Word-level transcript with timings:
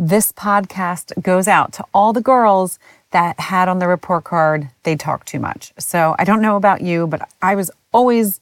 This 0.00 0.30
podcast 0.30 1.20
goes 1.22 1.48
out 1.48 1.72
to 1.72 1.84
all 1.92 2.12
the 2.12 2.20
girls 2.20 2.78
that 3.10 3.40
had 3.40 3.68
on 3.68 3.80
the 3.80 3.88
report 3.88 4.22
card 4.22 4.70
they 4.84 4.94
talk 4.94 5.24
too 5.24 5.40
much. 5.40 5.72
So 5.76 6.14
I 6.20 6.24
don't 6.24 6.40
know 6.40 6.54
about 6.54 6.82
you, 6.82 7.08
but 7.08 7.28
I 7.42 7.56
was 7.56 7.68
always 7.92 8.40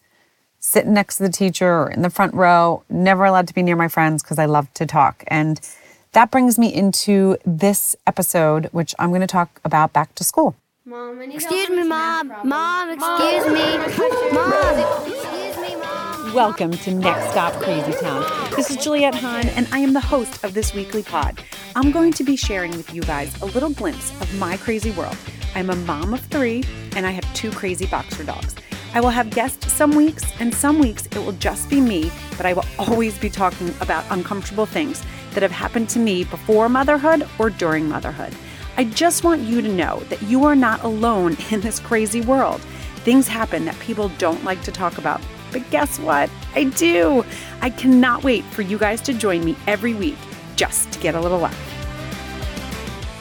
sitting 0.60 0.92
next 0.92 1.16
to 1.16 1.22
the 1.22 1.32
teacher 1.32 1.66
or 1.66 1.90
in 1.90 2.02
the 2.02 2.10
front 2.10 2.34
row, 2.34 2.82
never 2.90 3.24
allowed 3.24 3.48
to 3.48 3.54
be 3.54 3.62
near 3.62 3.76
my 3.76 3.88
friends 3.88 4.22
because 4.22 4.38
I 4.38 4.44
love 4.44 4.72
to 4.74 4.84
talk. 4.84 5.24
And 5.28 5.58
that 6.12 6.30
brings 6.30 6.58
me 6.58 6.74
into 6.74 7.38
this 7.46 7.96
episode, 8.06 8.66
which 8.72 8.94
I'm 8.98 9.08
going 9.08 9.22
to 9.22 9.26
talk 9.26 9.58
about 9.64 9.94
back 9.94 10.14
to 10.16 10.24
school. 10.24 10.56
Mom, 10.84 11.22
excuse 11.22 11.70
me, 11.70 11.84
mom. 11.84 12.32
Mom, 12.44 12.90
excuse. 12.90 13.46
Mom, 13.46 13.82
excuse 13.82 14.12
me, 14.12 14.30
mom. 14.32 15.15
Welcome 16.36 16.72
to 16.72 16.92
Next 16.92 17.30
Stop 17.30 17.54
Crazy 17.62 17.92
Town. 17.92 18.22
This 18.54 18.68
is 18.70 18.76
Juliet 18.76 19.14
Hahn, 19.14 19.48
and 19.48 19.66
I 19.72 19.78
am 19.78 19.94
the 19.94 20.00
host 20.00 20.44
of 20.44 20.52
this 20.52 20.74
weekly 20.74 21.02
pod. 21.02 21.42
I'm 21.74 21.90
going 21.90 22.12
to 22.12 22.24
be 22.24 22.36
sharing 22.36 22.72
with 22.72 22.92
you 22.92 23.00
guys 23.00 23.40
a 23.40 23.46
little 23.46 23.70
glimpse 23.70 24.10
of 24.20 24.38
my 24.38 24.58
crazy 24.58 24.90
world. 24.90 25.16
I'm 25.54 25.70
a 25.70 25.76
mom 25.76 26.12
of 26.12 26.20
three, 26.20 26.62
and 26.94 27.06
I 27.06 27.10
have 27.12 27.24
two 27.32 27.50
crazy 27.52 27.86
boxer 27.86 28.22
dogs. 28.22 28.54
I 28.92 29.00
will 29.00 29.08
have 29.08 29.30
guests 29.30 29.72
some 29.72 29.92
weeks, 29.92 30.30
and 30.38 30.54
some 30.54 30.78
weeks 30.78 31.06
it 31.06 31.16
will 31.16 31.32
just 31.32 31.70
be 31.70 31.80
me, 31.80 32.12
but 32.36 32.44
I 32.44 32.52
will 32.52 32.66
always 32.78 33.16
be 33.18 33.30
talking 33.30 33.74
about 33.80 34.04
uncomfortable 34.10 34.66
things 34.66 35.02
that 35.32 35.42
have 35.42 35.52
happened 35.52 35.88
to 35.88 35.98
me 35.98 36.24
before 36.24 36.68
motherhood 36.68 37.26
or 37.38 37.48
during 37.48 37.88
motherhood. 37.88 38.34
I 38.76 38.84
just 38.84 39.24
want 39.24 39.40
you 39.40 39.62
to 39.62 39.72
know 39.72 40.00
that 40.10 40.20
you 40.20 40.44
are 40.44 40.54
not 40.54 40.84
alone 40.84 41.38
in 41.50 41.62
this 41.62 41.80
crazy 41.80 42.20
world. 42.20 42.60
Things 43.06 43.26
happen 43.26 43.64
that 43.64 43.78
people 43.78 44.10
don't 44.18 44.44
like 44.44 44.60
to 44.64 44.70
talk 44.70 44.98
about. 44.98 45.22
But 45.52 45.68
guess 45.70 45.98
what? 45.98 46.30
I 46.54 46.64
do. 46.64 47.24
I 47.60 47.70
cannot 47.70 48.24
wait 48.24 48.44
for 48.44 48.62
you 48.62 48.78
guys 48.78 49.00
to 49.02 49.14
join 49.14 49.44
me 49.44 49.56
every 49.66 49.94
week 49.94 50.18
just 50.56 50.92
to 50.92 50.98
get 50.98 51.14
a 51.14 51.20
little 51.20 51.38
laugh. 51.38 51.56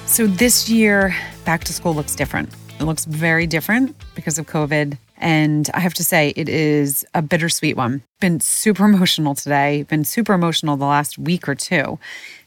So, 0.05 0.27
this 0.27 0.69
year, 0.69 1.15
back 1.45 1.63
to 1.65 1.73
school 1.73 1.93
looks 1.93 2.15
different. 2.15 2.49
It 2.79 2.83
looks 2.83 3.05
very 3.05 3.47
different 3.47 3.95
because 4.15 4.37
of 4.37 4.47
COVID. 4.47 4.97
And 5.17 5.69
I 5.73 5.79
have 5.79 5.93
to 5.95 6.03
say, 6.03 6.33
it 6.35 6.49
is 6.49 7.05
a 7.13 7.21
bittersweet 7.21 7.77
one. 7.77 8.03
Been 8.19 8.39
super 8.39 8.85
emotional 8.85 9.33
today, 9.33 9.83
been 9.83 10.03
super 10.03 10.33
emotional 10.33 10.75
the 10.75 10.85
last 10.85 11.17
week 11.17 11.47
or 11.47 11.55
two, 11.55 11.97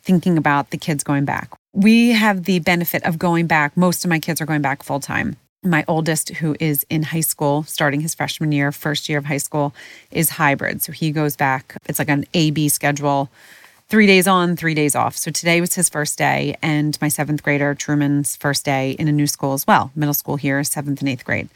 thinking 0.02 0.36
about 0.36 0.70
the 0.70 0.76
kids 0.76 1.02
going 1.02 1.24
back. 1.24 1.50
We 1.72 2.10
have 2.10 2.44
the 2.44 2.58
benefit 2.58 3.04
of 3.04 3.18
going 3.18 3.46
back. 3.46 3.76
Most 3.76 4.04
of 4.04 4.10
my 4.10 4.18
kids 4.18 4.40
are 4.40 4.46
going 4.46 4.62
back 4.62 4.82
full 4.82 5.00
time. 5.00 5.36
My 5.62 5.84
oldest, 5.88 6.28
who 6.30 6.56
is 6.60 6.86
in 6.88 7.02
high 7.02 7.20
school, 7.20 7.64
starting 7.64 8.00
his 8.00 8.14
freshman 8.14 8.52
year, 8.52 8.70
first 8.70 9.08
year 9.08 9.18
of 9.18 9.24
high 9.24 9.38
school, 9.38 9.74
is 10.10 10.30
hybrid. 10.30 10.82
So 10.82 10.92
he 10.92 11.10
goes 11.10 11.34
back. 11.34 11.76
It's 11.86 11.98
like 11.98 12.08
an 12.08 12.26
A 12.32 12.50
B 12.52 12.68
schedule 12.68 13.28
three 13.88 14.06
days 14.06 14.28
on, 14.28 14.54
three 14.54 14.74
days 14.74 14.94
off. 14.94 15.16
So 15.16 15.30
today 15.30 15.60
was 15.60 15.74
his 15.74 15.88
first 15.88 16.18
day, 16.18 16.56
and 16.62 16.96
my 17.00 17.08
seventh 17.08 17.42
grader, 17.42 17.74
Truman's 17.74 18.36
first 18.36 18.64
day 18.64 18.92
in 18.92 19.08
a 19.08 19.12
new 19.12 19.26
school 19.26 19.54
as 19.54 19.66
well, 19.66 19.90
middle 19.96 20.14
school 20.14 20.36
here, 20.36 20.62
seventh 20.62 21.00
and 21.00 21.08
eighth 21.08 21.24
grade. 21.24 21.48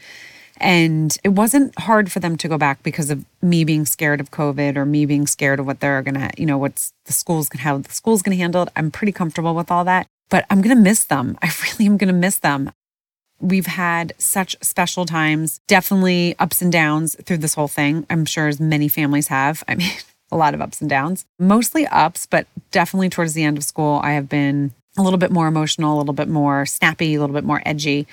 And 0.57 1.15
it 1.23 1.29
wasn't 1.29 1.77
hard 1.79 2.11
for 2.11 2.19
them 2.19 2.37
to 2.37 2.47
go 2.47 2.57
back 2.57 2.83
because 2.83 3.09
of 3.09 3.25
me 3.41 3.63
being 3.63 3.85
scared 3.85 4.19
of 4.19 4.31
COVID 4.31 4.75
or 4.77 4.85
me 4.85 5.05
being 5.05 5.27
scared 5.27 5.59
of 5.59 5.65
what 5.65 5.79
they're 5.79 6.01
gonna, 6.01 6.29
you 6.37 6.45
know, 6.45 6.57
what's 6.57 6.93
the 7.05 7.13
school's 7.13 7.49
gonna 7.49 7.63
how 7.63 7.77
the 7.77 7.91
school's 7.91 8.21
gonna 8.21 8.35
handle 8.35 8.63
it. 8.63 8.69
I'm 8.75 8.91
pretty 8.91 9.11
comfortable 9.11 9.55
with 9.55 9.71
all 9.71 9.83
that. 9.85 10.07
But 10.29 10.45
I'm 10.49 10.61
gonna 10.61 10.75
miss 10.75 11.05
them. 11.05 11.37
I 11.41 11.51
really 11.63 11.85
am 11.85 11.97
gonna 11.97 12.13
miss 12.13 12.37
them. 12.37 12.71
We've 13.43 13.65
had 13.65 14.13
such 14.17 14.55
special 14.61 15.05
times, 15.05 15.59
definitely 15.67 16.33
ups 16.39 16.61
and 16.61 16.71
downs 16.71 17.17
through 17.25 17.39
this 17.39 17.55
whole 17.55 17.67
thing. 17.67 18.05
I'm 18.09 18.23
sure 18.23 18.47
as 18.47 18.57
many 18.57 18.87
families 18.87 19.27
have. 19.27 19.65
I 19.67 19.75
mean, 19.75 19.91
a 20.31 20.37
lot 20.37 20.53
of 20.53 20.61
ups 20.61 20.79
and 20.79 20.89
downs, 20.89 21.25
mostly 21.37 21.85
ups, 21.87 22.25
but 22.25 22.47
definitely 22.71 23.09
towards 23.09 23.33
the 23.33 23.43
end 23.43 23.57
of 23.57 23.65
school, 23.65 23.99
I 24.01 24.13
have 24.13 24.29
been 24.29 24.71
a 24.97 25.01
little 25.01 25.19
bit 25.19 25.29
more 25.29 25.47
emotional, 25.47 25.97
a 25.97 25.99
little 25.99 26.13
bit 26.13 26.29
more 26.29 26.65
snappy, 26.65 27.15
a 27.15 27.19
little 27.19 27.33
bit 27.33 27.43
more 27.43 27.61
edgy. 27.65 28.07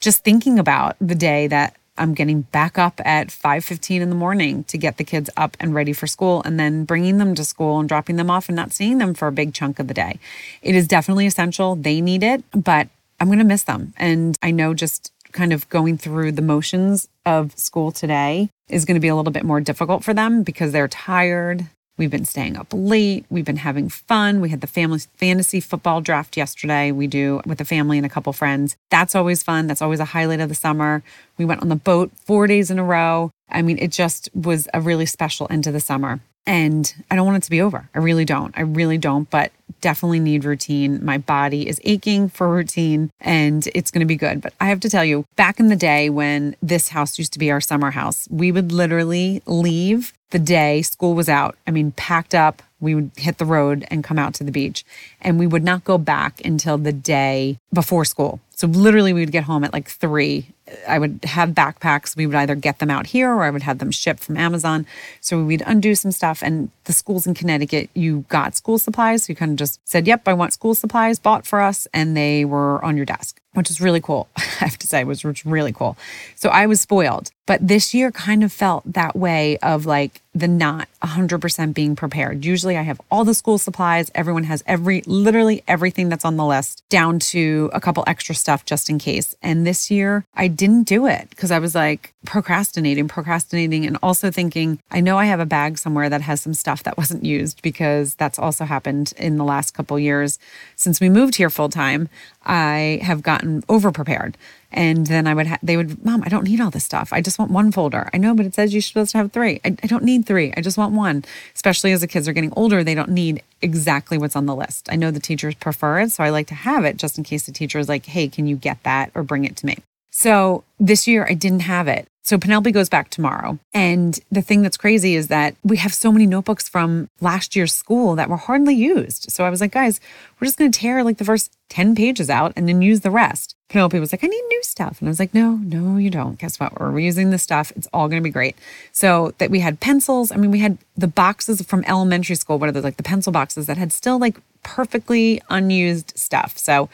Just 0.00 0.22
thinking 0.22 0.58
about 0.58 0.96
the 1.00 1.14
day 1.14 1.46
that 1.46 1.74
I'm 1.96 2.12
getting 2.12 2.42
back 2.42 2.76
up 2.76 3.00
at 3.06 3.30
5:15 3.30 4.02
in 4.02 4.10
the 4.10 4.16
morning 4.16 4.64
to 4.64 4.76
get 4.76 4.98
the 4.98 5.04
kids 5.04 5.30
up 5.36 5.56
and 5.60 5.74
ready 5.74 5.94
for 5.94 6.06
school 6.06 6.42
and 6.44 6.60
then 6.60 6.84
bringing 6.84 7.16
them 7.16 7.34
to 7.36 7.44
school 7.44 7.78
and 7.78 7.88
dropping 7.88 8.16
them 8.16 8.28
off 8.28 8.50
and 8.50 8.56
not 8.56 8.72
seeing 8.72 8.98
them 8.98 9.14
for 9.14 9.28
a 9.28 9.32
big 9.32 9.54
chunk 9.54 9.78
of 9.78 9.88
the 9.88 9.94
day. 9.94 10.18
It 10.60 10.74
is 10.74 10.86
definitely 10.86 11.26
essential. 11.26 11.74
They 11.74 12.02
need 12.02 12.22
it, 12.22 12.44
but 12.52 12.88
I'm 13.20 13.28
going 13.28 13.38
to 13.38 13.44
miss 13.44 13.64
them. 13.64 13.94
And 13.96 14.38
I 14.42 14.50
know 14.50 14.74
just 14.74 15.12
kind 15.32 15.52
of 15.52 15.68
going 15.68 15.98
through 15.98 16.32
the 16.32 16.42
motions 16.42 17.08
of 17.26 17.58
school 17.58 17.90
today 17.90 18.50
is 18.68 18.84
going 18.84 18.94
to 18.94 19.00
be 19.00 19.08
a 19.08 19.16
little 19.16 19.32
bit 19.32 19.44
more 19.44 19.60
difficult 19.60 20.04
for 20.04 20.14
them 20.14 20.42
because 20.42 20.72
they're 20.72 20.88
tired. 20.88 21.66
We've 21.96 22.10
been 22.10 22.24
staying 22.24 22.56
up 22.56 22.68
late. 22.72 23.24
We've 23.30 23.44
been 23.44 23.58
having 23.58 23.88
fun. 23.88 24.40
We 24.40 24.48
had 24.48 24.60
the 24.60 24.66
family 24.66 25.00
fantasy 25.16 25.60
football 25.60 26.00
draft 26.00 26.36
yesterday. 26.36 26.90
We 26.90 27.06
do 27.06 27.40
with 27.46 27.58
the 27.58 27.64
family 27.64 27.98
and 27.98 28.06
a 28.06 28.10
couple 28.10 28.32
friends. 28.32 28.76
That's 28.90 29.14
always 29.14 29.44
fun. 29.44 29.68
That's 29.68 29.82
always 29.82 30.00
a 30.00 30.06
highlight 30.06 30.40
of 30.40 30.48
the 30.48 30.56
summer. 30.56 31.04
We 31.38 31.44
went 31.44 31.62
on 31.62 31.68
the 31.68 31.76
boat 31.76 32.10
four 32.16 32.48
days 32.48 32.70
in 32.70 32.80
a 32.80 32.84
row. 32.84 33.30
I 33.48 33.62
mean, 33.62 33.78
it 33.78 33.92
just 33.92 34.28
was 34.34 34.66
a 34.74 34.80
really 34.80 35.06
special 35.06 35.46
end 35.50 35.64
to 35.64 35.72
the 35.72 35.80
summer. 35.80 36.20
And 36.46 36.94
I 37.10 37.16
don't 37.16 37.26
want 37.26 37.38
it 37.38 37.42
to 37.44 37.50
be 37.50 37.62
over. 37.62 37.88
I 37.94 37.98
really 37.98 38.24
don't. 38.24 38.56
I 38.56 38.62
really 38.62 38.98
don't, 38.98 39.28
but 39.30 39.50
definitely 39.80 40.20
need 40.20 40.44
routine. 40.44 41.04
My 41.04 41.18
body 41.18 41.68
is 41.68 41.80
aching 41.84 42.28
for 42.28 42.50
routine 42.50 43.10
and 43.20 43.66
it's 43.74 43.90
going 43.90 44.00
to 44.00 44.06
be 44.06 44.16
good. 44.16 44.40
But 44.40 44.52
I 44.60 44.66
have 44.66 44.80
to 44.80 44.90
tell 44.90 45.04
you, 45.04 45.24
back 45.36 45.60
in 45.60 45.68
the 45.68 45.76
day 45.76 46.10
when 46.10 46.56
this 46.62 46.88
house 46.88 47.18
used 47.18 47.32
to 47.34 47.38
be 47.38 47.50
our 47.50 47.60
summer 47.60 47.90
house, 47.90 48.28
we 48.30 48.52
would 48.52 48.72
literally 48.72 49.42
leave 49.46 50.12
the 50.30 50.38
day 50.38 50.82
school 50.82 51.14
was 51.14 51.28
out. 51.28 51.56
I 51.66 51.70
mean, 51.70 51.92
packed 51.92 52.34
up, 52.34 52.62
we 52.80 52.94
would 52.94 53.12
hit 53.16 53.38
the 53.38 53.44
road 53.44 53.86
and 53.88 54.02
come 54.02 54.18
out 54.18 54.34
to 54.34 54.44
the 54.44 54.50
beach. 54.50 54.84
And 55.20 55.38
we 55.38 55.46
would 55.46 55.64
not 55.64 55.84
go 55.84 55.96
back 55.96 56.44
until 56.44 56.76
the 56.76 56.92
day 56.92 57.58
before 57.72 58.04
school. 58.04 58.40
So 58.54 58.66
literally, 58.66 59.12
we 59.12 59.20
would 59.20 59.32
get 59.32 59.44
home 59.44 59.64
at 59.64 59.72
like 59.72 59.88
three. 59.88 60.46
I 60.88 60.98
would 60.98 61.20
have 61.24 61.50
backpacks. 61.50 62.16
We 62.16 62.26
would 62.26 62.36
either 62.36 62.54
get 62.54 62.78
them 62.78 62.90
out 62.90 63.06
here 63.06 63.30
or 63.30 63.42
I 63.42 63.50
would 63.50 63.62
have 63.62 63.78
them 63.78 63.90
shipped 63.90 64.24
from 64.24 64.36
Amazon. 64.36 64.86
So 65.20 65.42
we'd 65.44 65.62
undo 65.66 65.94
some 65.94 66.12
stuff. 66.12 66.42
And 66.42 66.70
the 66.84 66.92
schools 66.92 67.26
in 67.26 67.34
Connecticut, 67.34 67.90
you 67.94 68.24
got 68.28 68.56
school 68.56 68.78
supplies. 68.78 69.24
So 69.24 69.32
you 69.32 69.36
kind 69.36 69.50
of 69.50 69.56
just 69.56 69.80
said, 69.86 70.06
Yep, 70.06 70.26
I 70.26 70.32
want 70.32 70.52
school 70.52 70.74
supplies 70.74 71.18
bought 71.18 71.46
for 71.46 71.60
us. 71.60 71.86
And 71.92 72.16
they 72.16 72.44
were 72.44 72.82
on 72.84 72.96
your 72.96 73.06
desk, 73.06 73.40
which 73.52 73.70
is 73.70 73.80
really 73.80 74.00
cool. 74.00 74.28
I 74.36 74.42
have 74.42 74.78
to 74.78 74.86
say, 74.86 75.00
it 75.00 75.06
was 75.06 75.24
really 75.44 75.72
cool. 75.72 75.96
So 76.36 76.48
I 76.48 76.66
was 76.66 76.80
spoiled. 76.80 77.30
But 77.46 77.66
this 77.66 77.92
year 77.92 78.10
kind 78.10 78.42
of 78.42 78.52
felt 78.52 78.90
that 78.90 79.14
way 79.14 79.58
of 79.58 79.84
like 79.84 80.22
the 80.34 80.48
not 80.48 80.88
100% 81.02 81.74
being 81.74 81.94
prepared. 81.94 82.44
Usually 82.44 82.76
I 82.76 82.82
have 82.82 83.00
all 83.10 83.24
the 83.24 83.34
school 83.34 83.58
supplies. 83.58 84.10
Everyone 84.14 84.44
has 84.44 84.64
every, 84.66 85.02
literally 85.06 85.62
everything 85.68 86.08
that's 86.08 86.24
on 86.24 86.36
the 86.36 86.44
list 86.44 86.82
down 86.88 87.18
to 87.20 87.70
a 87.72 87.80
couple 87.80 88.02
extra 88.06 88.34
stuff 88.34 88.64
just 88.64 88.90
in 88.90 88.98
case. 88.98 89.34
And 89.42 89.66
this 89.66 89.90
year 89.90 90.24
I 90.34 90.48
didn't 90.48 90.84
do 90.84 91.06
it 91.06 91.30
because 91.30 91.50
I 91.50 91.58
was 91.58 91.74
like 91.74 92.14
procrastinating, 92.24 93.06
procrastinating, 93.06 93.86
and 93.86 93.98
also 94.02 94.30
thinking, 94.30 94.80
I 94.90 95.00
know 95.00 95.18
I 95.18 95.26
have 95.26 95.40
a 95.40 95.46
bag 95.46 95.78
somewhere 95.78 96.08
that 96.08 96.22
has 96.22 96.40
some 96.40 96.54
stuff 96.54 96.82
that 96.82 96.96
wasn't 96.98 97.24
used 97.24 97.62
because 97.62 98.14
that's 98.14 98.38
also 98.38 98.64
happened 98.64 99.12
in 99.18 99.36
the 99.36 99.44
last 99.44 99.72
couple 99.72 99.98
years 99.98 100.38
since 100.76 101.00
we 101.00 101.08
moved 101.08 101.36
here 101.36 101.50
full 101.50 101.68
time. 101.68 102.08
I 102.44 103.00
have 103.02 103.22
gotten 103.22 103.62
over 103.68 103.92
prepared. 103.92 104.36
And 104.74 105.06
then 105.06 105.26
I 105.26 105.34
would, 105.34 105.46
ha- 105.46 105.58
they 105.62 105.76
would, 105.76 106.04
Mom, 106.04 106.22
I 106.24 106.28
don't 106.28 106.44
need 106.44 106.60
all 106.60 106.70
this 106.70 106.84
stuff. 106.84 107.12
I 107.12 107.20
just 107.20 107.38
want 107.38 107.52
one 107.52 107.70
folder. 107.70 108.10
I 108.12 108.18
know, 108.18 108.34
but 108.34 108.44
it 108.44 108.54
says 108.54 108.74
you're 108.74 108.82
supposed 108.82 109.12
to 109.12 109.18
have 109.18 109.32
three. 109.32 109.60
I, 109.64 109.76
I 109.82 109.86
don't 109.86 110.02
need 110.02 110.26
three. 110.26 110.52
I 110.56 110.60
just 110.60 110.76
want 110.76 110.94
one. 110.94 111.24
Especially 111.54 111.92
as 111.92 112.00
the 112.00 112.08
kids 112.08 112.28
are 112.28 112.32
getting 112.32 112.52
older, 112.56 112.82
they 112.82 112.94
don't 112.94 113.10
need 113.10 113.42
exactly 113.62 114.18
what's 114.18 114.36
on 114.36 114.46
the 114.46 114.54
list. 114.54 114.88
I 114.90 114.96
know 114.96 115.12
the 115.12 115.20
teachers 115.20 115.54
prefer 115.54 116.00
it. 116.00 116.10
So 116.10 116.24
I 116.24 116.30
like 116.30 116.48
to 116.48 116.54
have 116.54 116.84
it 116.84 116.96
just 116.96 117.16
in 117.16 117.24
case 117.24 117.46
the 117.46 117.52
teacher 117.52 117.78
is 117.78 117.88
like, 117.88 118.04
hey, 118.06 118.28
can 118.28 118.46
you 118.46 118.56
get 118.56 118.82
that 118.82 119.12
or 119.14 119.22
bring 119.22 119.44
it 119.44 119.56
to 119.56 119.66
me? 119.66 119.78
So 120.10 120.64
this 120.78 121.06
year 121.06 121.26
I 121.28 121.34
didn't 121.34 121.60
have 121.60 121.88
it. 121.88 122.06
So 122.24 122.38
Penelope 122.38 122.72
goes 122.72 122.88
back 122.88 123.10
tomorrow. 123.10 123.58
And 123.74 124.18
the 124.32 124.40
thing 124.40 124.62
that's 124.62 124.78
crazy 124.78 125.14
is 125.14 125.28
that 125.28 125.56
we 125.62 125.76
have 125.76 125.92
so 125.92 126.10
many 126.10 126.26
notebooks 126.26 126.68
from 126.68 127.10
last 127.20 127.54
year's 127.54 127.74
school 127.74 128.14
that 128.14 128.30
were 128.30 128.38
hardly 128.38 128.74
used. 128.74 129.30
So 129.30 129.44
I 129.44 129.50
was 129.50 129.60
like, 129.60 129.72
guys, 129.72 130.00
we're 130.40 130.46
just 130.46 130.56
going 130.56 130.72
to 130.72 130.78
tear 130.78 131.04
like 131.04 131.18
the 131.18 131.24
first 131.24 131.52
10 131.68 131.94
pages 131.94 132.30
out 132.30 132.54
and 132.56 132.66
then 132.66 132.80
use 132.80 133.00
the 133.00 133.10
rest. 133.10 133.53
Penelope 133.74 133.98
was 133.98 134.12
like, 134.12 134.22
I 134.22 134.28
need 134.28 134.44
new 134.50 134.62
stuff. 134.62 135.00
And 135.00 135.08
I 135.08 135.10
was 135.10 135.18
like, 135.18 135.34
no, 135.34 135.56
no, 135.56 135.96
you 135.96 136.08
don't. 136.08 136.38
Guess 136.38 136.60
what? 136.60 136.78
We're 136.78 136.92
reusing 136.92 137.32
the 137.32 137.38
stuff. 137.38 137.72
It's 137.74 137.88
all 137.92 138.06
going 138.06 138.22
to 138.22 138.24
be 138.24 138.30
great. 138.30 138.54
So 138.92 139.34
that 139.38 139.50
we 139.50 139.58
had 139.58 139.80
pencils. 139.80 140.30
I 140.30 140.36
mean, 140.36 140.52
we 140.52 140.60
had 140.60 140.78
the 140.96 141.08
boxes 141.08 141.60
from 141.62 141.82
elementary 141.88 142.36
school. 142.36 142.60
What 142.60 142.68
are 142.68 142.72
those? 142.72 142.84
Like 142.84 142.98
the 142.98 143.02
pencil 143.02 143.32
boxes 143.32 143.66
that 143.66 143.76
had 143.76 143.92
still 143.92 144.16
like 144.20 144.38
perfectly 144.62 145.42
unused 145.50 146.12
stuff. 146.16 146.56
So 146.56 146.88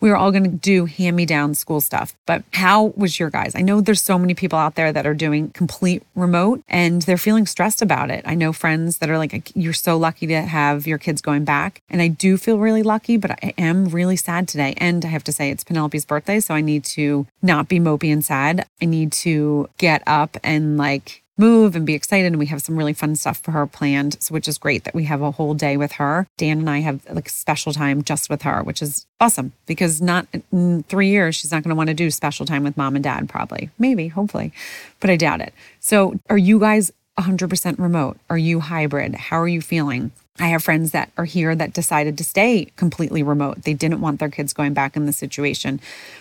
we 0.00 0.10
were 0.10 0.16
all 0.16 0.30
going 0.30 0.44
to 0.44 0.50
do 0.50 0.84
hand 0.84 1.16
me 1.16 1.26
down 1.26 1.54
school 1.54 1.80
stuff. 1.80 2.14
But 2.26 2.44
how 2.52 2.92
was 2.96 3.18
your 3.18 3.30
guys? 3.30 3.54
I 3.54 3.62
know 3.62 3.80
there's 3.80 4.02
so 4.02 4.18
many 4.18 4.34
people 4.34 4.58
out 4.58 4.74
there 4.74 4.92
that 4.92 5.06
are 5.06 5.14
doing 5.14 5.50
complete 5.50 6.02
remote 6.14 6.62
and 6.68 7.02
they're 7.02 7.16
feeling 7.16 7.46
stressed 7.46 7.82
about 7.82 8.10
it. 8.10 8.22
I 8.26 8.34
know 8.34 8.52
friends 8.52 8.98
that 8.98 9.10
are 9.10 9.18
like, 9.18 9.52
you're 9.54 9.72
so 9.72 9.96
lucky 9.96 10.26
to 10.26 10.42
have 10.42 10.86
your 10.86 10.98
kids 10.98 11.20
going 11.20 11.44
back. 11.44 11.82
And 11.88 12.02
I 12.02 12.08
do 12.08 12.36
feel 12.36 12.58
really 12.58 12.82
lucky, 12.82 13.16
but 13.16 13.30
I 13.30 13.54
am 13.58 13.86
really 13.86 14.16
sad 14.16 14.48
today. 14.48 14.74
And 14.76 15.04
I 15.04 15.08
have 15.08 15.24
to 15.24 15.32
say, 15.32 15.50
it's 15.50 15.64
Penelope's 15.64 16.04
birthday. 16.04 16.40
So 16.40 16.54
I 16.54 16.60
need 16.60 16.84
to 16.84 17.26
not 17.42 17.68
be 17.68 17.80
mopey 17.80 18.12
and 18.12 18.24
sad. 18.24 18.66
I 18.80 18.84
need 18.84 19.12
to 19.12 19.68
get 19.78 20.02
up 20.06 20.36
and 20.42 20.76
like 20.76 21.22
move 21.38 21.76
and 21.76 21.86
be 21.86 21.94
excited. 21.94 22.26
And 22.26 22.38
we 22.38 22.46
have 22.46 22.62
some 22.62 22.76
really 22.76 22.92
fun 22.92 23.16
stuff 23.16 23.38
for 23.38 23.52
her 23.52 23.66
planned. 23.66 24.16
So, 24.22 24.32
which 24.32 24.48
is 24.48 24.58
great 24.58 24.84
that 24.84 24.94
we 24.94 25.04
have 25.04 25.22
a 25.22 25.32
whole 25.32 25.54
day 25.54 25.76
with 25.76 25.92
her. 25.92 26.26
Dan 26.36 26.60
and 26.60 26.70
I 26.70 26.80
have 26.80 27.00
like 27.10 27.28
special 27.28 27.72
time 27.72 28.02
just 28.02 28.30
with 28.30 28.42
her, 28.42 28.62
which 28.62 28.82
is 28.82 29.06
awesome 29.20 29.52
because 29.66 30.00
not 30.00 30.26
in 30.52 30.82
three 30.84 31.08
years, 31.08 31.36
she's 31.36 31.52
not 31.52 31.62
going 31.62 31.70
to 31.70 31.76
want 31.76 31.88
to 31.88 31.94
do 31.94 32.10
special 32.10 32.46
time 32.46 32.64
with 32.64 32.76
mom 32.76 32.96
and 32.96 33.04
dad, 33.04 33.28
probably. 33.28 33.70
Maybe, 33.78 34.08
hopefully, 34.08 34.52
but 35.00 35.10
I 35.10 35.16
doubt 35.16 35.40
it. 35.40 35.52
So, 35.80 36.18
are 36.28 36.38
you 36.38 36.58
guys 36.58 36.90
100% 37.18 37.78
remote? 37.78 38.18
Are 38.28 38.38
you 38.38 38.60
hybrid? 38.60 39.14
How 39.14 39.40
are 39.40 39.48
you 39.48 39.60
feeling? 39.60 40.12
I 40.38 40.48
have 40.48 40.62
friends 40.62 40.90
that 40.90 41.10
are 41.16 41.24
here 41.24 41.54
that 41.54 41.72
decided 41.72 42.18
to 42.18 42.24
stay 42.24 42.66
completely 42.76 43.22
remote. 43.22 43.62
They 43.62 43.72
didn't 43.72 44.02
want 44.02 44.20
their 44.20 44.28
kids 44.28 44.52
going 44.52 44.74
back 44.74 44.96
in 44.96 45.06
the 45.06 45.12
situation, 45.12 45.80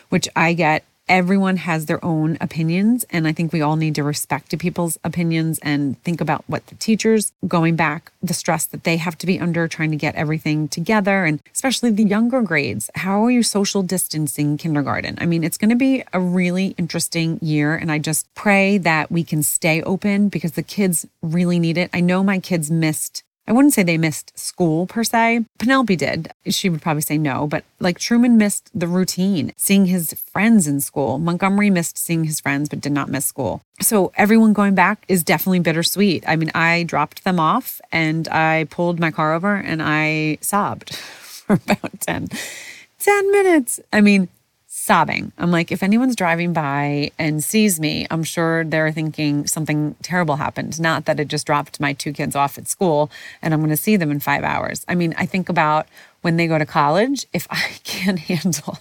which 0.09 0.29
I 0.35 0.53
get 0.53 0.85
everyone 1.07 1.57
has 1.57 1.85
their 1.85 2.03
own 2.03 2.37
opinions 2.41 3.05
and 3.09 3.27
i 3.27 3.31
think 3.31 3.51
we 3.51 3.61
all 3.61 3.75
need 3.75 3.95
to 3.95 4.03
respect 4.03 4.57
people's 4.57 4.97
opinions 5.03 5.59
and 5.61 6.01
think 6.03 6.21
about 6.21 6.43
what 6.47 6.65
the 6.67 6.75
teachers 6.75 7.31
going 7.47 7.75
back 7.75 8.11
the 8.27 8.33
stress 8.33 8.65
that 8.65 8.83
they 8.83 8.97
have 8.97 9.17
to 9.17 9.25
be 9.25 9.39
under 9.39 9.67
trying 9.67 9.91
to 9.91 9.97
get 9.97 10.15
everything 10.15 10.67
together 10.67 11.25
and 11.25 11.41
especially 11.53 11.91
the 11.91 12.03
younger 12.03 12.41
grades. 12.41 12.89
How 12.95 13.23
are 13.25 13.31
you 13.31 13.43
social 13.43 13.83
distancing 13.83 14.57
kindergarten? 14.57 15.17
I 15.19 15.25
mean 15.25 15.43
it's 15.43 15.57
going 15.57 15.69
to 15.69 15.75
be 15.75 16.03
a 16.13 16.19
really 16.19 16.75
interesting 16.77 17.39
year 17.41 17.75
and 17.75 17.91
i 17.91 17.99
just 17.99 18.33
pray 18.35 18.77
that 18.79 19.11
we 19.11 19.23
can 19.23 19.43
stay 19.43 19.81
open 19.83 20.29
because 20.29 20.53
the 20.53 20.63
kids 20.63 21.05
really 21.21 21.59
need 21.59 21.77
it. 21.77 21.89
I 21.93 21.99
know 21.99 22.23
my 22.23 22.39
kids 22.39 22.71
missed 22.71 23.23
I 23.47 23.51
wouldn't 23.51 23.73
say 23.73 23.83
they 23.83 23.97
missed 23.97 24.37
school 24.37 24.87
per 24.87 25.03
se. 25.03 25.45
Penelope 25.59 25.95
did. 25.95 26.31
She 26.47 26.69
would 26.69 26.81
probably 26.81 27.01
say 27.01 27.17
no, 27.17 27.45
but 27.45 27.63
like 27.79 27.99
Truman 27.99 28.37
missed 28.37 28.71
the 28.73 28.87
routine, 28.87 29.53
seeing 29.55 29.85
his 29.85 30.13
friends 30.13 30.67
in 30.67 30.81
school. 30.81 31.19
Montgomery 31.19 31.69
missed 31.69 31.97
seeing 31.97 32.23
his 32.23 32.39
friends, 32.39 32.69
but 32.69 32.81
did 32.81 32.91
not 32.91 33.09
miss 33.09 33.25
school. 33.25 33.61
So 33.81 34.11
everyone 34.15 34.53
going 34.53 34.73
back 34.73 35.05
is 35.07 35.23
definitely 35.23 35.59
bittersweet. 35.59 36.23
I 36.27 36.35
mean, 36.35 36.51
I 36.55 36.83
dropped 36.83 37.23
them 37.23 37.39
off 37.39 37.79
and 37.91 38.27
I 38.29 38.65
pulled 38.71 38.99
my 38.99 39.11
car 39.11 39.33
over 39.33 39.55
and 39.55 39.81
I 39.83 40.39
sobbed 40.41 40.95
for 40.95 41.53
about 41.53 42.01
10, 42.01 42.29
10 42.99 43.31
minutes. 43.31 43.79
I 43.93 44.01
mean, 44.01 44.27
sobbing. 44.85 45.31
I'm 45.39 45.49
like, 45.49 45.71
if 45.71 45.81
anyone's 45.81 46.15
driving 46.15 46.53
by 46.53 47.11
and 47.17 47.43
sees 47.43 47.79
me, 47.79 48.05
I'm 48.11 48.23
sure 48.23 48.63
they're 48.63 48.91
thinking 48.91 49.47
something 49.47 49.95
terrible 50.03 50.35
happened. 50.35 50.79
Not 50.79 51.05
that 51.05 51.19
it 51.19 51.27
just 51.27 51.47
dropped 51.47 51.79
my 51.79 51.93
two 51.93 52.13
kids 52.13 52.35
off 52.35 52.59
at 52.59 52.67
school 52.67 53.09
and 53.41 53.51
I'm 53.51 53.61
going 53.61 53.71
to 53.71 53.77
see 53.77 53.95
them 53.97 54.11
in 54.11 54.19
five 54.19 54.43
hours. 54.43 54.85
I 54.87 54.93
mean, 54.93 55.15
I 55.17 55.25
think 55.25 55.49
about 55.49 55.87
when 56.21 56.37
they 56.37 56.45
go 56.45 56.59
to 56.59 56.67
college, 56.67 57.25
if 57.33 57.47
I 57.49 57.79
can't 57.83 58.19
handle, 58.19 58.77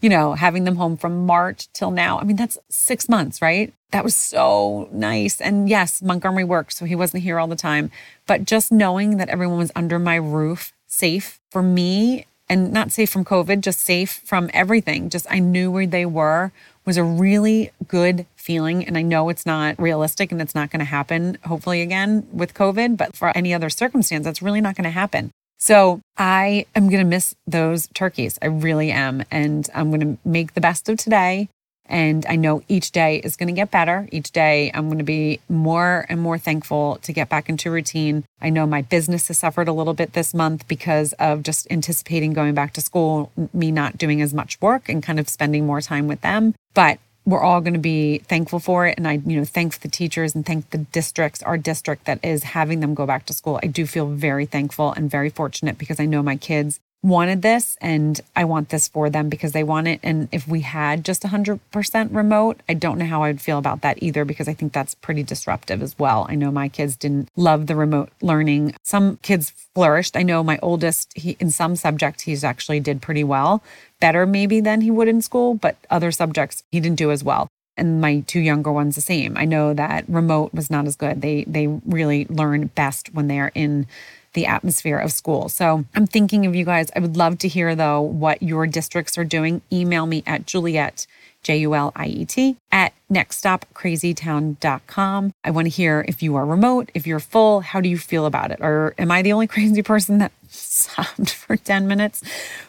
you 0.00 0.08
know, 0.08 0.34
having 0.34 0.64
them 0.64 0.74
home 0.74 0.96
from 0.96 1.26
March 1.26 1.68
till 1.74 1.92
now, 1.92 2.18
I 2.18 2.24
mean, 2.24 2.36
that's 2.36 2.58
six 2.68 3.08
months, 3.08 3.40
right? 3.40 3.72
That 3.92 4.02
was 4.02 4.16
so 4.16 4.88
nice. 4.90 5.40
And 5.40 5.68
yes, 5.68 6.02
Montgomery 6.02 6.44
worked, 6.44 6.72
so 6.72 6.86
he 6.86 6.96
wasn't 6.96 7.22
here 7.22 7.38
all 7.38 7.46
the 7.46 7.56
time. 7.56 7.92
But 8.26 8.46
just 8.46 8.72
knowing 8.72 9.18
that 9.18 9.28
everyone 9.28 9.58
was 9.58 9.70
under 9.76 10.00
my 10.00 10.16
roof, 10.16 10.72
safe 10.88 11.40
for 11.50 11.62
me 11.62 12.26
and 12.50 12.72
not 12.72 12.92
safe 12.92 13.08
from 13.08 13.24
COVID, 13.24 13.60
just 13.60 13.80
safe 13.80 14.20
from 14.24 14.50
everything. 14.52 15.08
Just 15.08 15.26
I 15.30 15.38
knew 15.38 15.70
where 15.70 15.86
they 15.86 16.04
were 16.04 16.52
was 16.84 16.96
a 16.96 17.04
really 17.04 17.70
good 17.86 18.26
feeling. 18.34 18.84
And 18.84 18.98
I 18.98 19.02
know 19.02 19.28
it's 19.28 19.46
not 19.46 19.78
realistic 19.78 20.32
and 20.32 20.42
it's 20.42 20.54
not 20.54 20.70
going 20.70 20.80
to 20.80 20.84
happen, 20.84 21.38
hopefully, 21.46 21.80
again 21.80 22.26
with 22.32 22.52
COVID, 22.52 22.96
but 22.96 23.16
for 23.16 23.34
any 23.36 23.54
other 23.54 23.70
circumstance, 23.70 24.24
that's 24.24 24.42
really 24.42 24.60
not 24.60 24.74
going 24.74 24.84
to 24.84 24.90
happen. 24.90 25.30
So 25.58 26.00
I 26.16 26.66
am 26.74 26.88
going 26.88 27.02
to 27.02 27.08
miss 27.08 27.36
those 27.46 27.88
turkeys. 27.94 28.38
I 28.42 28.46
really 28.46 28.90
am. 28.90 29.24
And 29.30 29.68
I'm 29.74 29.90
going 29.90 30.00
to 30.00 30.18
make 30.28 30.54
the 30.54 30.60
best 30.60 30.88
of 30.88 30.98
today. 30.98 31.48
And 31.90 32.24
I 32.26 32.36
know 32.36 32.62
each 32.68 32.92
day 32.92 33.18
is 33.18 33.36
going 33.36 33.48
to 33.48 33.52
get 33.52 33.70
better. 33.70 34.08
Each 34.12 34.30
day 34.30 34.70
I'm 34.72 34.86
going 34.86 34.98
to 34.98 35.04
be 35.04 35.40
more 35.48 36.06
and 36.08 36.20
more 36.20 36.38
thankful 36.38 36.98
to 37.02 37.12
get 37.12 37.28
back 37.28 37.48
into 37.48 37.70
routine. 37.70 38.24
I 38.40 38.48
know 38.48 38.66
my 38.66 38.82
business 38.82 39.28
has 39.28 39.38
suffered 39.38 39.68
a 39.68 39.72
little 39.72 39.92
bit 39.92 40.12
this 40.12 40.32
month 40.32 40.68
because 40.68 41.12
of 41.14 41.42
just 41.42 41.66
anticipating 41.70 42.32
going 42.32 42.54
back 42.54 42.72
to 42.74 42.80
school, 42.80 43.32
me 43.52 43.72
not 43.72 43.98
doing 43.98 44.22
as 44.22 44.32
much 44.32 44.60
work 44.60 44.88
and 44.88 45.02
kind 45.02 45.18
of 45.18 45.28
spending 45.28 45.66
more 45.66 45.80
time 45.80 46.06
with 46.06 46.20
them. 46.20 46.54
But 46.74 47.00
we're 47.26 47.42
all 47.42 47.60
going 47.60 47.74
to 47.74 47.80
be 47.80 48.18
thankful 48.18 48.60
for 48.60 48.86
it. 48.86 48.96
And 48.96 49.06
I, 49.06 49.14
you 49.24 49.36
know, 49.36 49.44
thank 49.44 49.80
the 49.80 49.88
teachers 49.88 50.34
and 50.34 50.46
thank 50.46 50.70
the 50.70 50.78
districts, 50.78 51.42
our 51.42 51.58
district 51.58 52.06
that 52.06 52.24
is 52.24 52.42
having 52.44 52.80
them 52.80 52.94
go 52.94 53.04
back 53.04 53.26
to 53.26 53.32
school. 53.32 53.60
I 53.62 53.66
do 53.66 53.86
feel 53.86 54.06
very 54.06 54.46
thankful 54.46 54.92
and 54.92 55.10
very 55.10 55.28
fortunate 55.28 55.76
because 55.76 56.00
I 56.00 56.06
know 56.06 56.22
my 56.22 56.36
kids 56.36 56.80
wanted 57.02 57.40
this 57.42 57.78
and 57.80 58.20
I 58.36 58.44
want 58.44 58.68
this 58.68 58.88
for 58.88 59.08
them 59.08 59.28
because 59.28 59.52
they 59.52 59.64
want 59.64 59.88
it. 59.88 60.00
And 60.02 60.28
if 60.32 60.46
we 60.46 60.60
had 60.60 61.04
just 61.04 61.22
100% 61.22 62.14
remote, 62.14 62.60
I 62.68 62.74
don't 62.74 62.98
know 62.98 63.06
how 63.06 63.22
I'd 63.22 63.40
feel 63.40 63.58
about 63.58 63.80
that 63.82 64.02
either 64.02 64.24
because 64.24 64.48
I 64.48 64.54
think 64.54 64.72
that's 64.72 64.94
pretty 64.94 65.22
disruptive 65.22 65.82
as 65.82 65.98
well. 65.98 66.26
I 66.28 66.34
know 66.34 66.50
my 66.50 66.68
kids 66.68 66.96
didn't 66.96 67.30
love 67.36 67.66
the 67.66 67.76
remote 67.76 68.10
learning. 68.20 68.74
Some 68.82 69.16
kids 69.18 69.50
flourished. 69.74 70.16
I 70.16 70.22
know 70.22 70.42
my 70.42 70.58
oldest, 70.62 71.16
he 71.16 71.36
in 71.40 71.50
some 71.50 71.74
subjects 71.76 72.24
he's 72.24 72.44
actually 72.44 72.80
did 72.80 73.00
pretty 73.00 73.24
well, 73.24 73.62
better 73.98 74.26
maybe 74.26 74.60
than 74.60 74.82
he 74.82 74.90
would 74.90 75.08
in 75.08 75.22
school, 75.22 75.54
but 75.54 75.76
other 75.88 76.12
subjects 76.12 76.62
he 76.70 76.80
didn't 76.80 76.98
do 76.98 77.10
as 77.10 77.24
well 77.24 77.48
and 77.76 78.00
my 78.00 78.20
two 78.26 78.40
younger 78.40 78.70
ones 78.70 78.94
the 78.94 79.00
same. 79.00 79.36
I 79.38 79.46
know 79.46 79.72
that 79.72 80.04
remote 80.06 80.52
was 80.52 80.70
not 80.70 80.86
as 80.86 80.96
good. 80.96 81.22
They 81.22 81.44
they 81.44 81.66
really 81.66 82.26
learn 82.26 82.66
best 82.66 83.14
when 83.14 83.28
they 83.28 83.40
are 83.40 83.52
in 83.54 83.86
the 84.32 84.46
atmosphere 84.46 84.98
of 84.98 85.12
school. 85.12 85.48
So 85.48 85.84
I'm 85.94 86.06
thinking 86.06 86.46
of 86.46 86.54
you 86.54 86.64
guys. 86.64 86.90
I 86.94 87.00
would 87.00 87.16
love 87.16 87.38
to 87.38 87.48
hear, 87.48 87.74
though, 87.74 88.00
what 88.00 88.42
your 88.42 88.66
districts 88.66 89.18
are 89.18 89.24
doing. 89.24 89.62
Email 89.72 90.06
me 90.06 90.22
at 90.26 90.46
Juliet, 90.46 91.06
J 91.42 91.58
U 91.58 91.74
L 91.74 91.92
I 91.96 92.06
E 92.06 92.24
T, 92.24 92.56
at 92.70 92.92
nextstopcrazytown.com. 93.12 95.32
I 95.42 95.50
want 95.50 95.66
to 95.66 95.70
hear 95.70 96.04
if 96.06 96.22
you 96.22 96.36
are 96.36 96.46
remote, 96.46 96.90
if 96.94 97.06
you're 97.06 97.20
full, 97.20 97.60
how 97.60 97.80
do 97.80 97.88
you 97.88 97.98
feel 97.98 98.26
about 98.26 98.50
it? 98.50 98.60
Or 98.60 98.94
am 98.98 99.10
I 99.10 99.22
the 99.22 99.32
only 99.32 99.46
crazy 99.46 99.82
person 99.82 100.18
that 100.18 100.32
sobbed 100.48 101.30
for 101.30 101.56
10 101.56 101.88
minutes 101.88 102.22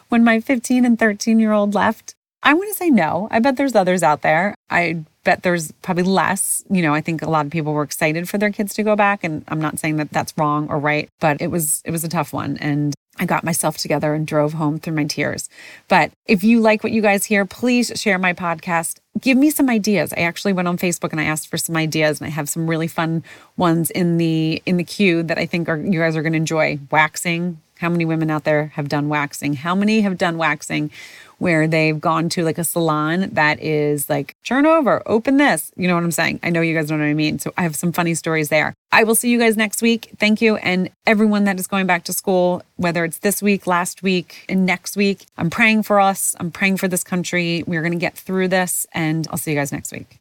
when 0.08 0.24
my 0.24 0.40
15 0.40 0.84
and 0.84 0.98
13 0.98 1.38
year 1.38 1.52
old 1.52 1.74
left? 1.74 2.14
I 2.42 2.54
want 2.54 2.70
to 2.70 2.76
say 2.76 2.90
no. 2.90 3.28
I 3.30 3.38
bet 3.38 3.56
there's 3.56 3.74
others 3.74 4.02
out 4.02 4.22
there. 4.22 4.54
I 4.68 5.04
bet 5.24 5.42
there's 5.42 5.72
probably 5.82 6.02
less. 6.02 6.64
You 6.68 6.82
know, 6.82 6.94
I 6.94 7.00
think 7.00 7.22
a 7.22 7.30
lot 7.30 7.46
of 7.46 7.52
people 7.52 7.72
were 7.72 7.82
excited 7.82 8.28
for 8.28 8.38
their 8.38 8.50
kids 8.50 8.74
to 8.74 8.82
go 8.82 8.96
back 8.96 9.22
and 9.22 9.44
I'm 9.48 9.60
not 9.60 9.78
saying 9.78 9.96
that 9.96 10.10
that's 10.10 10.34
wrong 10.36 10.68
or 10.68 10.78
right, 10.78 11.08
but 11.20 11.40
it 11.40 11.48
was 11.48 11.82
it 11.84 11.90
was 11.90 12.04
a 12.04 12.08
tough 12.08 12.32
one 12.32 12.56
and 12.58 12.94
I 13.18 13.26
got 13.26 13.44
myself 13.44 13.76
together 13.76 14.14
and 14.14 14.26
drove 14.26 14.54
home 14.54 14.78
through 14.78 14.94
my 14.94 15.04
tears. 15.04 15.48
But 15.86 16.12
if 16.26 16.42
you 16.42 16.60
like 16.60 16.82
what 16.82 16.92
you 16.92 17.02
guys 17.02 17.26
hear, 17.26 17.44
please 17.44 17.92
share 17.94 18.18
my 18.18 18.32
podcast. 18.32 18.98
Give 19.20 19.36
me 19.36 19.50
some 19.50 19.68
ideas. 19.68 20.14
I 20.14 20.22
actually 20.22 20.54
went 20.54 20.66
on 20.66 20.78
Facebook 20.78 21.12
and 21.12 21.20
I 21.20 21.24
asked 21.24 21.48
for 21.48 21.58
some 21.58 21.76
ideas 21.76 22.20
and 22.20 22.26
I 22.26 22.30
have 22.30 22.48
some 22.48 22.68
really 22.68 22.88
fun 22.88 23.22
ones 23.56 23.90
in 23.90 24.16
the 24.16 24.62
in 24.64 24.78
the 24.78 24.84
queue 24.84 25.22
that 25.24 25.38
I 25.38 25.46
think 25.46 25.68
are 25.68 25.76
you 25.76 26.00
guys 26.00 26.16
are 26.16 26.22
going 26.22 26.32
to 26.32 26.38
enjoy. 26.38 26.78
Waxing. 26.90 27.60
How 27.82 27.88
many 27.88 28.04
women 28.04 28.30
out 28.30 28.44
there 28.44 28.66
have 28.76 28.88
done 28.88 29.08
waxing? 29.08 29.54
How 29.54 29.74
many 29.74 30.02
have 30.02 30.16
done 30.16 30.38
waxing 30.38 30.92
where 31.38 31.66
they've 31.66 32.00
gone 32.00 32.28
to 32.28 32.44
like 32.44 32.56
a 32.56 32.62
salon 32.62 33.28
that 33.32 33.60
is 33.60 34.08
like, 34.08 34.36
turn 34.44 34.64
over, 34.64 35.02
open 35.06 35.38
this. 35.38 35.72
You 35.74 35.88
know 35.88 35.96
what 35.96 36.04
I'm 36.04 36.12
saying? 36.12 36.38
I 36.44 36.50
know 36.50 36.60
you 36.60 36.72
guys 36.72 36.88
know 36.88 36.96
what 36.96 37.02
I 37.02 37.14
mean. 37.14 37.40
So 37.40 37.52
I 37.58 37.62
have 37.62 37.74
some 37.74 37.90
funny 37.90 38.14
stories 38.14 38.50
there. 38.50 38.72
I 38.92 39.02
will 39.02 39.16
see 39.16 39.28
you 39.28 39.40
guys 39.40 39.56
next 39.56 39.82
week. 39.82 40.10
Thank 40.20 40.40
you. 40.40 40.54
And 40.58 40.90
everyone 41.04 41.42
that 41.42 41.58
is 41.58 41.66
going 41.66 41.88
back 41.88 42.04
to 42.04 42.12
school, 42.12 42.62
whether 42.76 43.04
it's 43.04 43.18
this 43.18 43.42
week, 43.42 43.66
last 43.66 44.04
week, 44.04 44.44
and 44.48 44.64
next 44.64 44.96
week, 44.96 45.26
I'm 45.36 45.50
praying 45.50 45.82
for 45.82 45.98
us. 45.98 46.36
I'm 46.38 46.52
praying 46.52 46.76
for 46.76 46.86
this 46.86 47.02
country. 47.02 47.64
We're 47.66 47.82
going 47.82 47.90
to 47.90 47.98
get 47.98 48.16
through 48.16 48.46
this. 48.46 48.86
And 48.94 49.26
I'll 49.28 49.36
see 49.36 49.50
you 49.50 49.56
guys 49.58 49.72
next 49.72 49.90
week. 49.90 50.20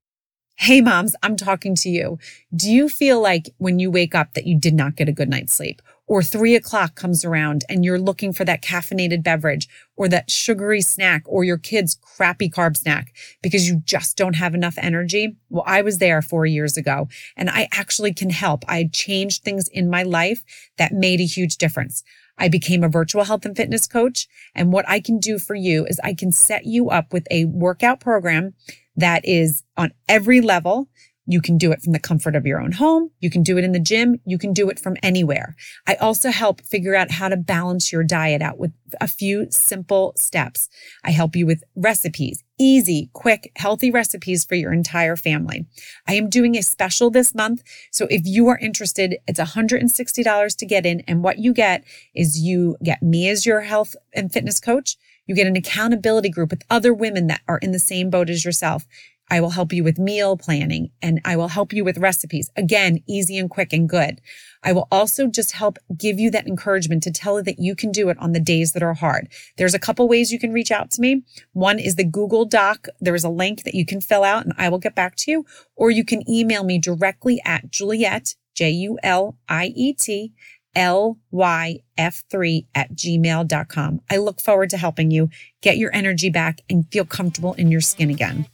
Hey, 0.55 0.81
moms, 0.81 1.15
I'm 1.21 1.35
talking 1.35 1.75
to 1.75 1.89
you. 1.89 2.17
Do 2.55 2.71
you 2.71 2.89
feel 2.89 3.21
like 3.21 3.53
when 3.59 3.77
you 3.77 3.91
wake 3.91 4.15
up 4.15 4.33
that 4.33 4.47
you 4.47 4.57
did 4.57 4.73
not 4.73 4.95
get 4.95 5.07
a 5.07 5.11
good 5.11 5.29
night's 5.29 5.53
sleep? 5.53 5.83
Or 6.07 6.21
three 6.21 6.55
o'clock 6.55 6.95
comes 6.95 7.23
around 7.23 7.63
and 7.69 7.85
you're 7.85 7.99
looking 7.99 8.33
for 8.33 8.43
that 8.43 8.61
caffeinated 8.61 9.23
beverage 9.23 9.67
or 9.95 10.07
that 10.09 10.29
sugary 10.29 10.81
snack 10.81 11.23
or 11.25 11.43
your 11.43 11.57
kid's 11.57 11.95
crappy 11.95 12.49
carb 12.49 12.75
snack 12.75 13.13
because 13.41 13.69
you 13.69 13.81
just 13.85 14.17
don't 14.17 14.35
have 14.35 14.53
enough 14.53 14.75
energy. 14.77 15.37
Well, 15.49 15.63
I 15.65 15.81
was 15.81 15.99
there 15.99 16.21
four 16.21 16.45
years 16.45 16.75
ago 16.75 17.07
and 17.37 17.49
I 17.49 17.69
actually 17.71 18.13
can 18.13 18.29
help. 18.29 18.65
I 18.67 18.89
changed 18.91 19.43
things 19.43 19.67
in 19.69 19.89
my 19.89 20.03
life 20.03 20.43
that 20.77 20.91
made 20.91 21.21
a 21.21 21.25
huge 21.25 21.57
difference. 21.57 22.03
I 22.37 22.49
became 22.49 22.83
a 22.83 22.89
virtual 22.89 23.23
health 23.23 23.45
and 23.45 23.55
fitness 23.55 23.87
coach. 23.87 24.27
And 24.55 24.73
what 24.73 24.89
I 24.89 24.99
can 24.99 25.19
do 25.19 25.37
for 25.37 25.55
you 25.55 25.85
is 25.85 25.99
I 26.03 26.13
can 26.13 26.31
set 26.31 26.65
you 26.65 26.89
up 26.89 27.13
with 27.13 27.27
a 27.29 27.45
workout 27.45 27.99
program 27.99 28.53
that 28.95 29.23
is 29.23 29.63
on 29.77 29.91
every 30.09 30.41
level 30.41 30.89
you 31.31 31.41
can 31.41 31.57
do 31.57 31.71
it 31.71 31.81
from 31.81 31.93
the 31.93 31.99
comfort 31.99 32.35
of 32.35 32.45
your 32.45 32.59
own 32.59 32.73
home. 32.73 33.11
You 33.19 33.29
can 33.29 33.43
do 33.43 33.57
it 33.57 33.63
in 33.63 33.71
the 33.71 33.79
gym. 33.79 34.19
You 34.25 34.37
can 34.37 34.53
do 34.53 34.69
it 34.69 34.79
from 34.79 34.97
anywhere. 35.01 35.55
I 35.87 35.95
also 35.95 36.29
help 36.29 36.61
figure 36.61 36.95
out 36.95 37.11
how 37.11 37.29
to 37.29 37.37
balance 37.37 37.91
your 37.91 38.03
diet 38.03 38.41
out 38.41 38.57
with 38.57 38.71
a 38.99 39.07
few 39.07 39.47
simple 39.49 40.13
steps. 40.17 40.69
I 41.03 41.11
help 41.11 41.35
you 41.35 41.45
with 41.45 41.63
recipes, 41.75 42.43
easy, 42.59 43.09
quick, 43.13 43.51
healthy 43.55 43.91
recipes 43.91 44.43
for 44.43 44.55
your 44.55 44.73
entire 44.73 45.15
family. 45.15 45.65
I 46.07 46.15
am 46.15 46.29
doing 46.29 46.57
a 46.57 46.63
special 46.63 47.09
this 47.09 47.33
month. 47.33 47.63
So 47.91 48.07
if 48.09 48.21
you 48.25 48.47
are 48.49 48.57
interested, 48.57 49.17
it's 49.27 49.39
$160 49.39 50.57
to 50.57 50.65
get 50.65 50.85
in. 50.85 51.01
And 51.07 51.23
what 51.23 51.39
you 51.39 51.53
get 51.53 51.83
is 52.13 52.39
you 52.39 52.77
get 52.83 53.01
me 53.01 53.29
as 53.29 53.45
your 53.45 53.61
health 53.61 53.95
and 54.13 54.31
fitness 54.31 54.59
coach. 54.59 54.97
You 55.27 55.35
get 55.35 55.47
an 55.47 55.55
accountability 55.55 56.29
group 56.29 56.51
with 56.51 56.63
other 56.69 56.93
women 56.93 57.27
that 57.27 57.41
are 57.47 57.59
in 57.59 57.71
the 57.71 57.79
same 57.79 58.09
boat 58.09 58.29
as 58.29 58.43
yourself. 58.43 58.85
I 59.31 59.39
will 59.39 59.51
help 59.51 59.71
you 59.71 59.83
with 59.83 59.97
meal 59.97 60.35
planning 60.35 60.91
and 61.01 61.21
I 61.23 61.37
will 61.37 61.47
help 61.47 61.71
you 61.71 61.85
with 61.85 61.97
recipes. 61.97 62.51
Again, 62.57 63.01
easy 63.07 63.37
and 63.37 63.49
quick 63.49 63.71
and 63.71 63.87
good. 63.87 64.19
I 64.61 64.73
will 64.73 64.89
also 64.91 65.27
just 65.27 65.53
help 65.53 65.79
give 65.97 66.19
you 66.19 66.29
that 66.31 66.47
encouragement 66.47 67.01
to 67.03 67.11
tell 67.11 67.37
you 67.37 67.43
that 67.43 67.57
you 67.57 67.73
can 67.73 67.93
do 67.93 68.09
it 68.09 68.17
on 68.19 68.33
the 68.33 68.41
days 68.41 68.73
that 68.73 68.83
are 68.83 68.93
hard. 68.93 69.29
There's 69.55 69.73
a 69.73 69.79
couple 69.79 70.07
ways 70.09 70.31
you 70.31 70.39
can 70.39 70.51
reach 70.51 70.69
out 70.69 70.91
to 70.91 71.01
me. 71.01 71.23
One 71.53 71.79
is 71.79 71.95
the 71.95 72.03
Google 72.03 72.43
Doc. 72.43 72.87
There 72.99 73.15
is 73.15 73.23
a 73.23 73.29
link 73.29 73.63
that 73.63 73.73
you 73.73 73.85
can 73.85 74.01
fill 74.01 74.25
out 74.25 74.43
and 74.43 74.53
I 74.57 74.67
will 74.67 74.79
get 74.79 74.95
back 74.95 75.15
to 75.17 75.31
you, 75.31 75.45
or 75.77 75.89
you 75.89 76.03
can 76.03 76.29
email 76.29 76.65
me 76.65 76.77
directly 76.77 77.41
at 77.45 77.71
Juliet, 77.71 78.35
J 78.53 78.69
U 78.69 78.99
L 79.01 79.37
I 79.47 79.67
E 79.75 79.93
T 79.93 80.33
lyf3 80.75 82.65
at 82.75 82.93
gmail.com. 82.93 84.01
I 84.09 84.17
look 84.17 84.41
forward 84.41 84.69
to 84.69 84.77
helping 84.77 85.11
you 85.11 85.29
get 85.61 85.77
your 85.77 85.93
energy 85.93 86.29
back 86.29 86.61
and 86.69 86.89
feel 86.91 87.05
comfortable 87.05 87.53
in 87.53 87.71
your 87.71 87.81
skin 87.81 88.09
again. 88.09 88.47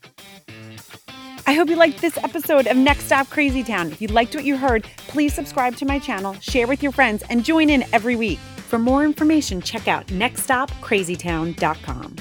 I 1.47 1.53
hope 1.53 1.69
you 1.69 1.77
liked 1.77 2.01
this 2.01 2.17
episode 2.17 2.67
of 2.67 2.75
Next 2.75 3.05
Stop 3.05 3.29
Crazy 3.29 3.63
Town. 3.63 3.89
If 3.89 4.01
you 4.01 4.09
liked 4.09 4.35
what 4.35 4.43
you 4.43 4.57
heard, 4.57 4.83
please 5.07 5.33
subscribe 5.33 5.77
to 5.77 5.85
my 5.85 5.97
channel, 5.97 6.33
share 6.41 6.67
with 6.67 6.83
your 6.83 6.91
friends, 6.91 7.23
and 7.29 7.45
join 7.45 7.69
in 7.69 7.85
every 7.93 8.17
week. 8.17 8.39
For 8.67 8.77
more 8.77 9.05
information, 9.05 9.61
check 9.61 9.87
out 9.87 10.05
nextstopcrazytown.com. 10.07 12.15